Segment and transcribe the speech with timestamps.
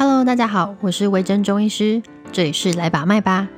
[0.00, 2.00] Hello，大家好，我是维珍中医师，
[2.30, 3.48] 这里是来把脉吧。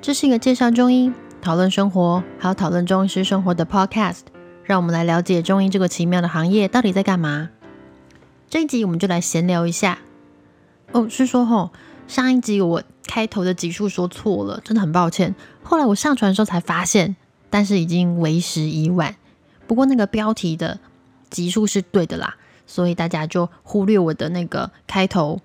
[0.00, 4.20] 这是一个介绍中医、讨论生活，还有讨论中医师生活的 Podcast。
[4.64, 7.50] 让我们来了解中医这个奇妙的行业到底在干嘛。
[8.48, 9.98] 这一集我们就来闲聊一下。
[10.92, 11.70] 哦，是说吼，
[12.08, 15.34] 上一集我开头的集数说错了，真的很抱歉。
[15.62, 17.14] 后来我上传的时候才发现，
[17.50, 19.16] 但是已经为时已晚。
[19.66, 20.80] 不过那个标题的
[21.28, 22.36] 集数是对的啦。
[22.66, 25.40] 所以大家就忽略我的那个开头。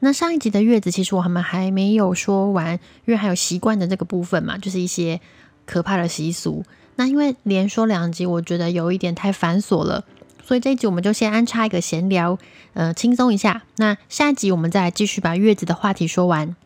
[0.00, 5.20] 那上一集的月子，其实我们还没有说完，因为还有习惯的这个部分嘛，就是一些
[5.64, 6.64] 可怕的习俗。
[6.96, 10.04] 那因为连说两集，我觉得有一点太繁琐了，
[10.44, 12.36] 所以这一集我们就先安插一个闲聊，
[12.74, 13.62] 呃，轻松一下。
[13.76, 16.56] 那下一集我们再继续把月子的话题说完。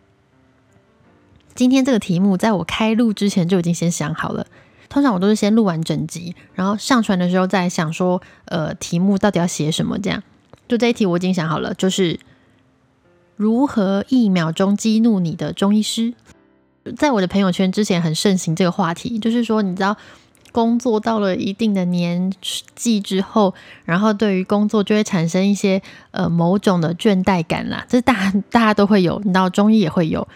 [1.55, 4.47] 今天这个题目，在我开录之前就已经先想好了。
[4.89, 9.99] 通常我都是先录完整集，然后上传的时候再想说，呃，题目到底要写什么？
[9.99, 10.23] 这样，
[10.69, 12.19] 就这一题我已经想好了，就是
[13.37, 16.15] 如何一秒钟激怒你的中医师。
[16.97, 19.97] 在我的朋友圈之前很盛行这个话题，就是说，你知道，
[20.53, 22.33] 工作到了一定的年
[22.77, 23.53] 纪之后，
[23.85, 30.27] 然后对于工作就会产生一些呃某种的倦怠感啦，这大大家都会有，你知道，中医也会有。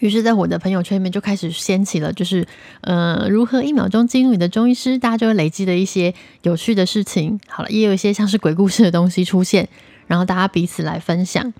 [0.00, 2.46] 于是，在我的朋友圈里面就开始掀起了，就是
[2.82, 7.40] 呃，如何一秒钟激怒你的中医师，大家就会累积的一些有趣的事情。
[7.48, 9.68] 好了，也有一些像是鬼故事的东西出现，
[10.06, 11.52] 然后大家彼此来分享。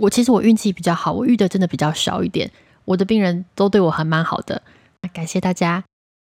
[0.00, 2.50] 我其实我运气比较好，我遇的真的比较少一点，
[2.84, 4.60] 我的病人都对我还蛮好的，
[5.14, 5.82] 感谢大家。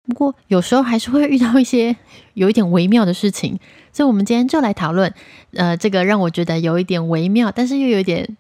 [0.06, 1.96] 不过有时候还是会遇到一些
[2.34, 3.60] 有一点微妙的事情，
[3.92, 5.14] 所以我们今天就来讨论，
[5.52, 8.36] 呃，这个让我觉得有一点微妙，但是又有一点。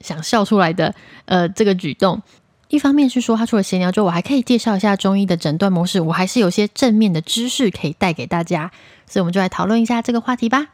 [0.00, 2.22] 想笑出来的，呃，这个举动，
[2.68, 8.70] 一方面是说他除了闲聊之后，我还可以介绍一下中医的诊断模式，我还是有些正面的知识可以带给大家，
[9.06, 10.68] 所以我们就来讨论一下这个话题吧。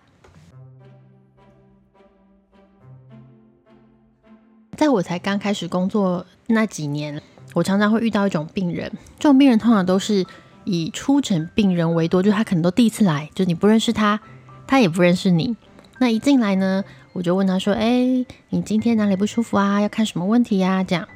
[4.76, 7.22] 在我才刚开始工作那几年，
[7.54, 10.26] 我常常会遇到一种病人，这种病人通常都是
[10.64, 14.20] 以初诊病人为多，就他可能都第一次来，就你不认识他，
[14.66, 15.56] 他也不认识你，
[15.98, 16.82] 那一进来呢？
[17.14, 19.80] 我就问他说：“哎，你今天哪里不舒服啊？
[19.80, 21.06] 要看什么问题呀？”这样，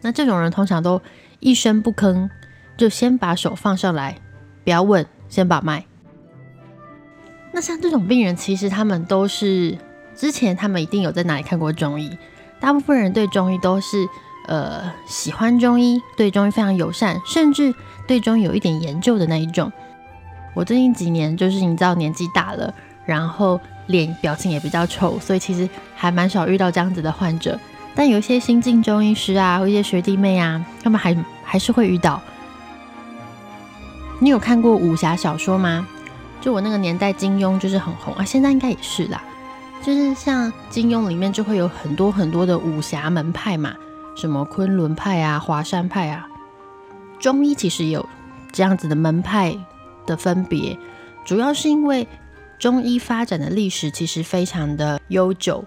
[0.00, 1.00] 那这种人通常都
[1.40, 2.30] 一声不吭，
[2.78, 4.16] 就先把手放上来，
[4.64, 5.84] 不要问，先把脉。
[7.52, 9.76] 那像这种病人，其实他们都是
[10.14, 12.16] 之前他们一定有在哪里看过中医。
[12.58, 14.08] 大部分人对中医都是
[14.48, 17.74] 呃喜欢中医，对中医非常友善，甚至
[18.08, 19.70] 对中医有一点研究的那一种。
[20.54, 22.72] 我最近几年就是你知道年纪大了，
[23.04, 23.60] 然后。
[23.92, 27.56] 脸表情也比较丑，所以其实还蛮少遇到这样子的患者。
[27.94, 32.20] 但有一些新进中医师啊，或一些学弟妹啊，他们还还是会遇到。
[34.18, 35.86] 你有看过武侠小说吗？
[36.40, 39.22] 就我那个年代，金庸就是很红啊，现在应该也是啦。
[39.82, 43.74] 就是像金庸里面就会有很多很多的武侠门派嘛，
[44.16, 46.26] 什么昆仑派啊、华山派啊。
[47.20, 48.08] 中医其实有
[48.50, 49.54] 这样子的门派
[50.06, 50.76] 的分别，
[51.24, 52.08] 主要是因为。
[52.62, 55.64] 中医发展的历史其实非常的悠久，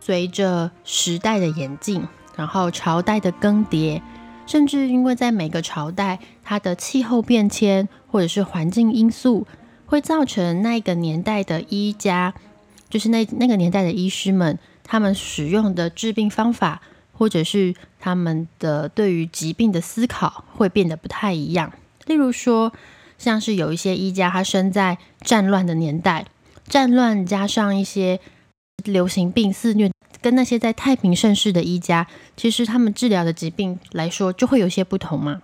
[0.00, 4.00] 随着时代的演进，然后朝代的更迭，
[4.46, 9.46] 甚至因为在每个朝代，它的气候变迁或者是环境因素，
[9.84, 12.32] 会造成那个年代的医家，
[12.88, 16.80] 就是那那个年代的医师们，他们使用的治病方法，
[17.12, 21.74] 或者是他们的对于疾病的思考，会变得不太一样。
[22.06, 22.72] 例如说。
[23.18, 26.26] 像是有一些医家，他生在战乱的年代，
[26.68, 28.20] 战乱加上一些
[28.84, 29.90] 流行病肆虐，
[30.20, 32.06] 跟那些在太平盛世的医家，
[32.36, 35.40] 其实他们治疗的疾病来说，就会有些不同嘛。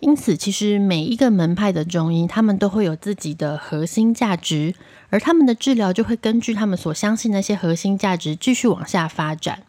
[0.00, 4.74] 因此，其实每一个门派的中医，他们都会有自己的核心价值，
[5.10, 9.64] 而他们的治疗就会根据他们所相信那些核心价值继续往下发展。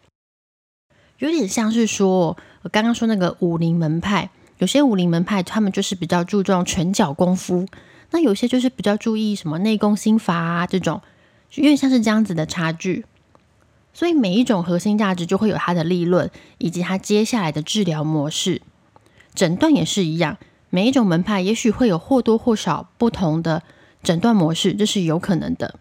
[1.18, 4.30] 有点像是说，我刚刚说那个武林门派。
[4.60, 7.64] 有些武林门派，他们就是比较注重拳脚功夫；
[8.10, 11.00] 那有些就是比较注意什么内功心法啊这种，
[11.54, 13.06] 因为像是这样子的差距。
[13.94, 18.60] 所以每一种核心价值就会有它的立论，以及它接下来的治疗模式。
[19.34, 20.36] 诊断也是一样，
[20.68, 23.62] 每一种门派也许会有或多或少不同的
[24.02, 25.80] 诊断模式，这是有可能的。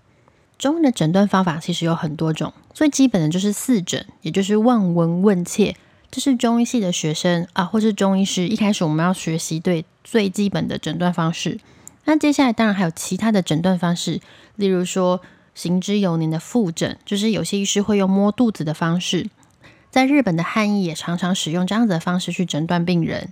[0.58, 5.75] 中医的诊断方法其实有很多种，最基本的就是四诊，也就是望闻问切。
[6.12, 8.48] 这是中医系的学生啊，或是中医师。
[8.48, 11.60] 一开始我们要学习对最基本的诊断方式。
[12.06, 14.20] 那接下来当然还有其他的诊断方式，
[14.56, 15.22] 例如说
[15.54, 19.30] 行之有年的腹诊，就是有些医师会用摸肚子的方式。
[19.92, 23.32] 在日本的汉医也常常使用这样子的方式去诊断病人。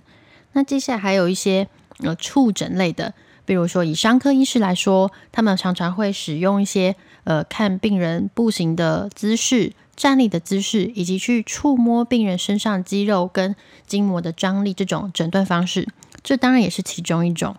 [0.52, 3.14] 那接下来还有一些呃触诊类的，
[3.44, 6.94] 比如说以伤科医师来说，他们常常会使用一些
[7.24, 15.88] 呃看病人步行的姿势、站立的姿势，以及去触摸病人身上肌肉跟筋膜的张力这种诊断方式，
[16.22, 17.56] 这当然也是其中一种。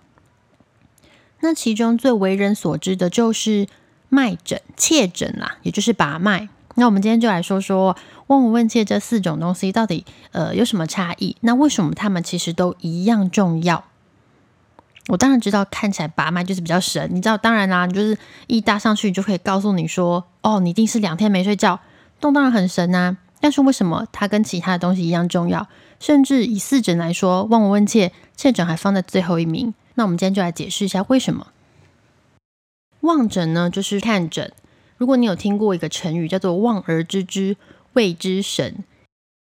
[1.41, 3.67] 那其中最为人所知的就是
[4.07, 6.47] 脉诊、切诊啦，也就是把脉。
[6.75, 7.97] 那我们今天就来说说
[8.27, 11.35] 望闻问切这四种东西到底呃有什么差异？
[11.41, 13.83] 那为什么它们其实都一样重要？
[15.09, 17.09] 我当然知道，看起来把脉就是比较神。
[17.11, 21.79] 你知道，当然啦，你就是一搭上去你就可以告诉你说，哦，你一定是两天没睡觉，
[22.19, 23.17] 动当然很神啊。
[23.41, 25.67] 但是为什么它跟其他的东西一样重要？
[25.99, 29.73] 甚至以四诊来说，望闻问切，切诊还放在最后一名。
[29.95, 31.47] 那我们今天就来解释一下为什么。
[33.01, 34.51] 望诊呢，就是看诊。
[34.97, 37.55] 如果你有听过一个成语叫做“望而知之，
[37.93, 38.83] 谓之神”。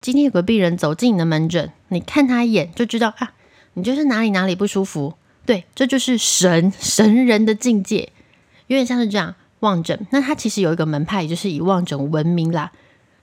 [0.02, 3.32] 今天有个病人走进你的门诊，你看他一眼就知道啊，
[3.74, 5.14] 你就是哪里哪里不舒服。
[5.46, 8.12] 对，这就是神神人的境界，
[8.66, 10.06] 有点像是这样望诊。
[10.10, 12.70] 那它其实有一个门派，也就是以望诊闻名啦。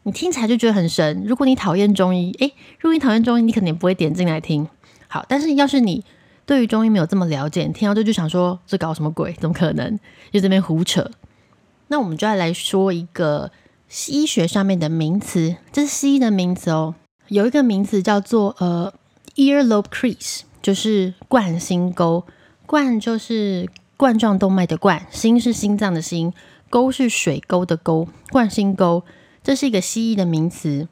[0.03, 1.23] 你听起来就觉得很神。
[1.25, 4.67] 如果你讨厌中医，诶，如果你讨厌中医，你肯定不会点进来听。
[5.07, 6.03] 好，但是要是你
[6.45, 9.31] 对于中医没有这么了解，听到这就想说这搞什么鬼？
[9.39, 9.97] 怎么可能？
[10.31, 11.09] 就这边胡扯。
[11.87, 13.51] 那我们就要来说一个
[14.07, 16.95] 医学上面的名词，这是西医的名词哦。
[17.27, 18.93] 有一个名词叫做呃
[19.35, 20.41] earlobe crease。
[20.61, 22.23] 就是冠心沟，
[22.67, 23.67] 冠就是
[24.01, 26.33] 冠状动脉的冠，心是心脏的心，
[26.71, 29.03] 沟是水沟的沟，冠心沟，
[29.43, 30.87] 这是一个西医的名词。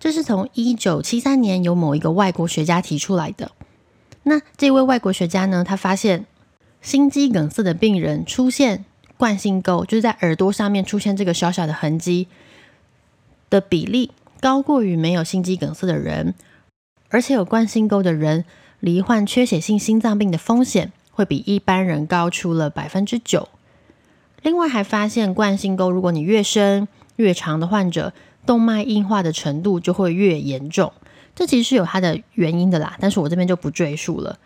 [0.00, 3.52] 这是从一九七三年由某一个外国学家提出来的。
[4.24, 6.26] 那这位外国学家呢，他发现
[6.80, 8.84] 心肌梗塞的病人出现
[9.16, 12.26] 冠心沟，就是在耳朵上面出现这个小小的痕迹
[13.50, 14.10] 的比例
[14.40, 16.34] 高过于没有心肌梗塞的人，
[17.08, 18.44] 而且有冠心沟的人。
[18.80, 23.48] 罹患缺血性心脏病的风险会比一般人高出了百分之九。
[24.42, 28.12] 另外还发现，冠心沟如果你越深越长的患者，
[28.44, 30.92] 动脉硬化的程度就会越严重。
[31.36, 34.38] 这其实是有它的原因的啦，但是我这边就不赘述了。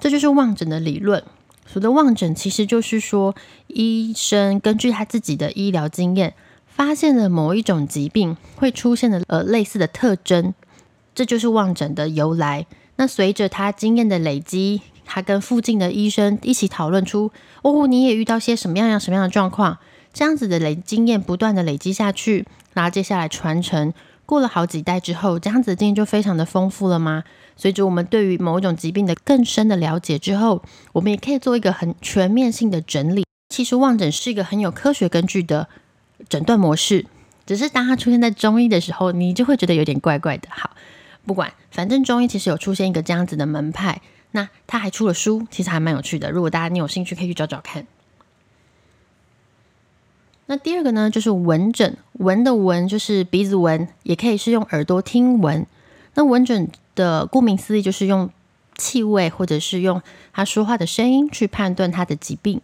[0.00, 1.22] 这就是望诊的理论。
[1.66, 3.34] 所谓的望诊，其实就是说，
[3.68, 6.34] 医生根据他自己的医疗经验，
[6.66, 10.52] 发现了某一种疾病会出现的呃类似的特征，
[11.14, 12.66] 这就是望诊的由来。
[12.96, 14.82] 那随着他经验的累积，
[15.14, 17.30] 他跟附近的医生一起讨论出，
[17.62, 19.78] 哦，你也遇到些什么样样什么样的状况？
[20.12, 23.94] 这样子的累经验不断的累积下去，然后接下来传承，
[24.26, 27.22] 过了好几代之后，这样子的经验就非常的丰富了吗？
[27.54, 33.24] 随着我们对于某一种疾病的更深的了解之后，我们也可以做一个很全面性的整理。
[33.50, 35.68] 其实望诊是一个很有科学根据的
[36.28, 37.06] 诊断模式，
[37.46, 40.48] 只是当它出现在中医的时候，你就会觉得有点怪怪的。
[40.50, 40.70] 好。
[41.26, 44.02] 不管，反正中医其实有出现一个这样子的门派，
[44.36, 46.28] 那他还出了书，其实还蛮有趣的。
[46.28, 47.86] 如果大家你有兴趣，可以去找找看。
[50.46, 55.64] 那第二个呢，就是闻诊，闻的闻就是鼻子闻，也可以是用耳朵听闻。
[56.14, 58.28] 那闻诊的顾名思义，就是用
[58.76, 60.02] 气味或者是用
[60.32, 62.60] 他说话的声音去判断他的疾病。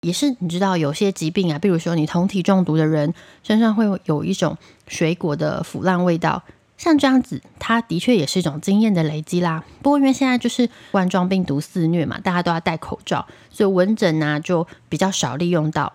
[0.00, 3.14] 也是你知道，有些疾病啊，比如说你酮体中毒的人
[3.44, 4.58] 身上会有一种
[4.88, 6.42] 水果的腐烂味道。
[6.76, 9.64] 像这样子，它的确也是一种经验的累积啦。
[9.80, 15.92] 不过因为现在就是冠状病毒肆虐嘛，大家都要戴口罩，所以闻诊呢就比较少利用到。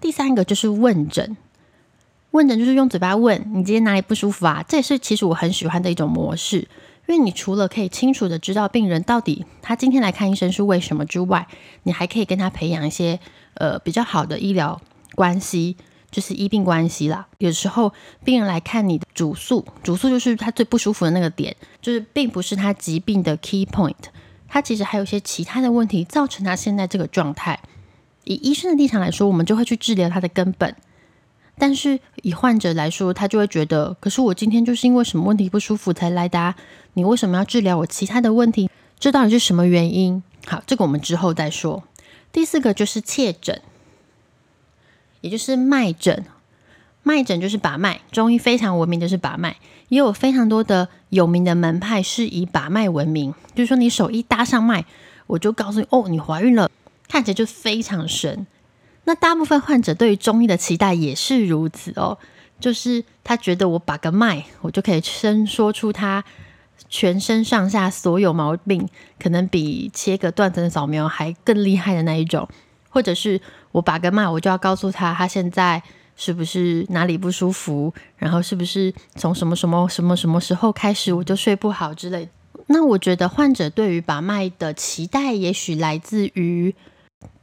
[0.00, 1.36] 第三个就是问诊，
[2.30, 4.64] 问诊就是用嘴巴问你今天哪里不舒服啊？
[4.68, 6.58] 这也是其实我很喜欢的一种模式，
[7.06, 11.48] 因为你除了可以清楚的知道病人到底他今天来看医生是为什么之外，
[11.82, 13.18] 你还可以跟他培养一些
[13.54, 14.80] 呃比较好的医疗
[15.14, 15.76] 关系。
[16.14, 17.26] 就是医病关系啦。
[17.38, 17.92] 有时候
[18.22, 23.96] 病人来看你的主诉，主诉就是他最不舒服的那个点，就是并不是他疾病的 key point，
[24.46, 27.58] 他其实还有一些其他的问题造成他现在这个状态。
[28.22, 30.70] 以医生的立场来说，我们就会去治疗他的根本；
[31.58, 36.54] 但是以患者来说，他就会觉得，可是我今天就是因为什么问题不舒服才来的，
[36.92, 38.70] 你为什么要治疗我其他的问题？
[39.00, 40.22] 这到底是什么原因？
[40.46, 41.82] 好，这个我们之后再说。
[42.30, 43.60] 第四个就是切诊。
[45.24, 46.26] 也就是脉诊，
[47.02, 48.02] 脉诊就是把脉。
[48.12, 49.56] 中医非常闻名，就是把脉，
[49.88, 53.34] 也有非常多的有名的门派是以把脉闻名。
[53.54, 54.84] 就是说，你手一搭上脉，
[55.26, 56.70] 我就告诉你，哦，你怀孕了，
[57.08, 58.46] 看起来就非常神。
[59.04, 62.18] 那大部分患者对于中医的期待也是如此哦，
[62.60, 66.22] 就是他觉得我把个脉，我就可以伸说出他
[66.90, 68.86] 全身上下所有毛病，
[69.18, 72.46] 可能比切个断层扫描还更厉害的那一种。
[72.94, 73.40] 或者是
[73.72, 75.82] 我把个脉，我就要告诉他他现在
[76.14, 82.28] 是不是哪里不舒服，然后是不是从什么什么什么什么时候开始我就睡不好之类。
[82.68, 86.72] 那我觉得患者对于把脉的期待，也许来自于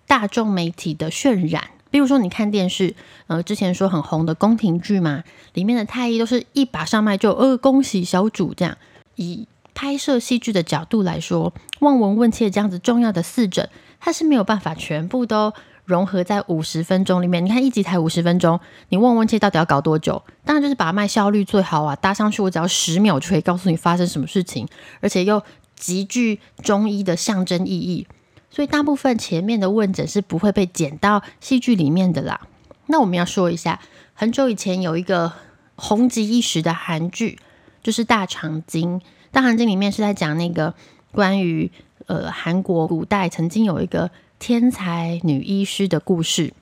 [0.08, 1.72] 大众媒体的渲染。
[1.90, 2.96] 比如说，你看电视，
[3.28, 8.78] 呃，之前说很红的宫廷剧嘛，里面的太医都是一把上脉就呃恭喜小主这样。
[9.18, 9.46] 以
[9.82, 13.68] 拍摄戏剧的角度来说，望闻问切这样子重要的四诊，
[14.00, 15.52] 它是没有办法全部都
[15.86, 17.44] 融合在五十分钟里面。
[17.44, 18.60] 你看一集才五十分钟，
[18.90, 20.22] 你望闻问切到底要搞多久？
[20.46, 24.68] 当然就是把脉效率最好啊，搭上去我只要十秒就可以告诉你发生什么事情，
[25.00, 25.42] 而且又
[25.76, 28.06] 极具中医的象征意义。
[28.52, 32.42] 所以大部分前面的问诊是不会被剪到戏剧里面的啦。
[32.86, 33.80] 那我们要说一下，
[34.14, 35.34] 很久以前有一个
[35.76, 37.40] 红极一时的韩剧，
[37.82, 39.00] 就是《大长今》。
[39.32, 40.74] 《大韩经》里面是在讲那个
[41.12, 41.72] 关于
[42.06, 46.54] 呃韩国古代曾经有一个天才女医师的故事。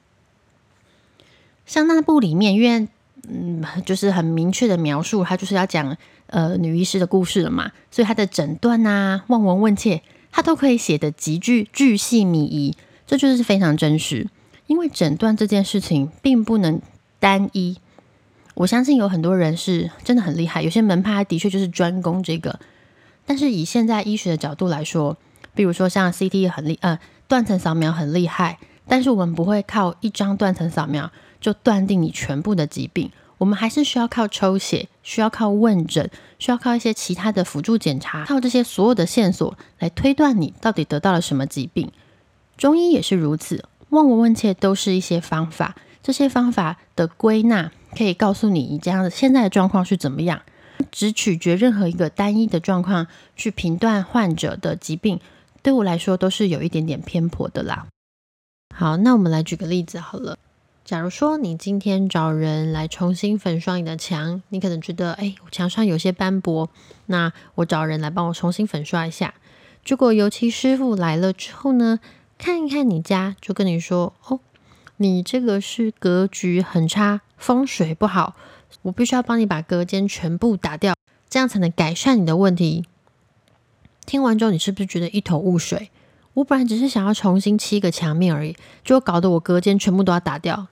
[1.66, 2.88] 像那部里面，因为
[3.28, 5.98] 嗯就是很明确的描述，它就是要讲
[6.28, 10.02] 呃女医师的故事了嘛，所以她的诊断啊、望闻问切。
[10.32, 12.76] 他都可以写的极具巨细靡遗，
[13.08, 14.28] 这就是非常真实。
[14.68, 16.80] 因为诊断这件事情并不能
[17.20, 17.78] 单一，
[18.56, 22.60] 我相信有很多人是真的很厉害，有些门派的确就是专攻这个。
[23.26, 25.16] 但是以现在医学的角度来说，
[25.54, 33.12] 比如说像 CT 很厉，呃，断层扫描很厉害，但是我们不会靠一张断层扫描就断定你全部的疾病。
[33.38, 41.90] 我们还是需要靠抽血，需要靠问诊，需要靠一些其他的辅助检查，靠这些所有的线索来推断你到底得到了什么疾病。
[42.58, 50.42] 中医也是如此，望闻问切都是一些方法，这些方法的归纳可以告诉你你这样的现在的状况是怎么样。
[50.92, 55.20] 只取决任何一个单一的状况去评断患者的疾病，
[55.62, 57.88] 对我来说都是有一点点偏颇的啦。
[58.74, 60.38] 好，那我们来举个例子好了。
[60.86, 66.70] 假如说你今天找人来重新粉刷你的墙，你可能觉得，哎，墙上有些斑驳，
[67.08, 69.34] 那我找人来帮我重新粉刷一下。
[69.84, 72.00] 结果油漆师傅来了之后呢，
[72.38, 74.40] 看一看你家，就跟你说，哦，
[74.96, 78.36] 你这个是格局很差，风水不好，
[78.84, 80.94] 我必须要帮你把隔间全部打掉，
[81.28, 82.86] 这样才能改善你的问题。
[84.06, 85.90] 听完之后，你是不是觉得一头雾水？
[86.36, 90.68] 我本来只是想要重新漆个墙面而已，就搞得我隔间全部都要打掉。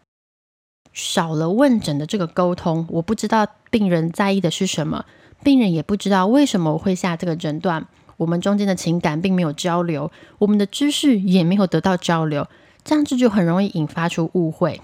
[0.93, 5.05] 少了问诊的这个沟通，我不知道病人在意的是什么，
[5.43, 7.87] 病人也不知道为什么我会下这个诊断。
[8.17, 12.47] 我们中间的情感并没有交流，我们的知识也没有得到交流，
[12.83, 14.81] 这样子就很容易引发出误会。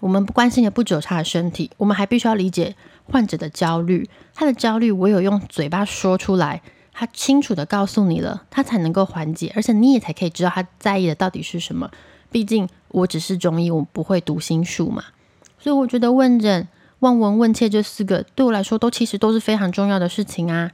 [0.00, 4.08] 我们不关心的不只有他的身体，我们还必须要理解患者的焦虑。
[4.34, 6.62] 他的焦虑，唯有用嘴巴说出来，
[6.92, 11.90] 他清楚的告诉你了，他才能够缓解，而且你也才可以知道他在意的到底是什么。
[12.30, 15.04] 毕竟我只是中医，我不会读心术嘛。
[15.58, 16.68] 所以我觉得问诊、
[17.00, 20.70] 望闻问切这四个对我来说都其实都是非常重要的事情啊。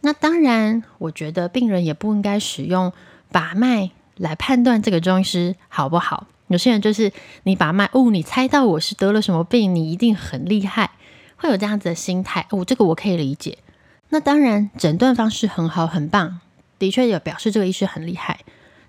[0.00, 2.92] 那当然，我觉得病人也不应该使用
[3.30, 6.26] 把脉来判断这个中医师好不好。
[6.52, 7.10] 有些人就是
[7.44, 10.90] 你把脉，哦，你猜到我是得了什么病，你一定很厉害，
[11.36, 12.46] 会有这样子的心态。
[12.50, 13.56] 哦，这个我可以理解。
[14.10, 16.40] 那当然，诊断方式很好很棒，
[16.78, 18.40] 的确有表示这个医师很厉害。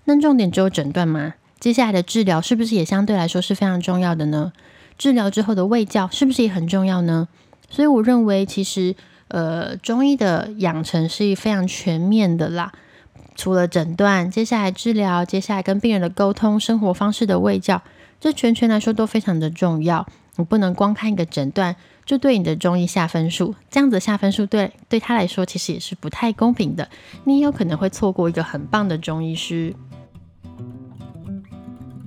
[0.04, 1.34] 那重点只有诊断吗？
[1.58, 4.52] 接下来的治疗是不是也相对来说是非常重要的呢？
[4.98, 7.26] 治疗之后的卫教是不是也很重要呢？
[7.70, 8.94] 所以我认为，其实
[9.28, 12.70] 呃，中医的养成是非常全面的啦。
[13.34, 17.82] 除了诊断，接下来治疗，接下来跟病人的沟通，生活方式的喂教，
[18.20, 20.06] 这全全来说都非常的重要。
[20.36, 26.88] 你不能光看一个诊断就对你的中医下分数，这样子下分数对对他来说其实也是不太公平的。
[27.22, 29.74] 你也有可能会错过一个很棒的中医师。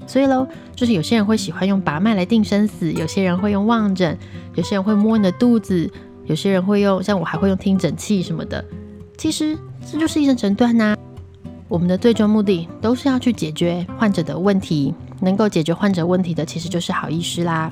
[0.06, 4.18] 所以喽，就是有些人会喜欢用把脉来定生死，有些人会用望诊，
[4.56, 5.90] 有些人会摸你的肚子，
[6.26, 8.64] 有些人会用，像我还会用听诊器什么的。
[9.18, 9.58] 其实
[9.90, 10.96] 这就是一种诊断呐。
[11.68, 17.72] 我们的最终目的都是要去解决患者的问题，能够解决患者问题的，其实就是好医师啦。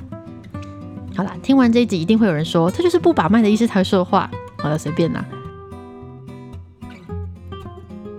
[1.15, 4.29] 好啦，听完这一集，一定会有人说，这就是不把脉的医师才会说话。
[4.57, 5.25] 好了，随便啦。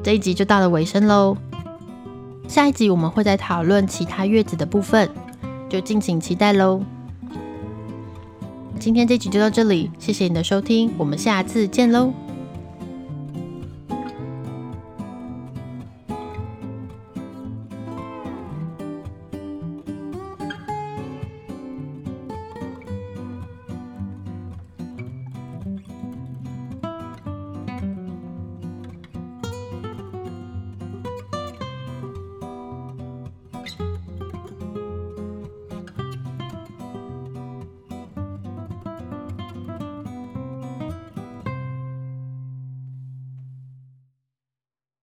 [0.02, 1.36] 这一集就到了尾声喽。
[2.48, 5.10] 下一集我们会再讨论其他月子的部分，
[5.68, 6.80] 就敬请期待喽。
[8.78, 12.12] 今天这集就到这里，谢谢你的收听，我们下次见喽。